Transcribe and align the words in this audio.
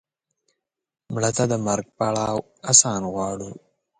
مړه 1.13 1.31
ته 1.37 1.43
د 1.51 1.53
مرګ 1.67 1.85
پړاو 1.97 2.39
آسان 2.71 3.01
غواړو 3.13 3.49